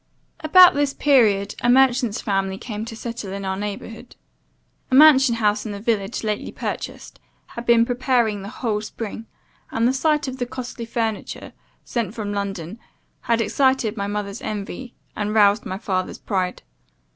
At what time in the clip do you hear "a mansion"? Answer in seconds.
4.89-5.35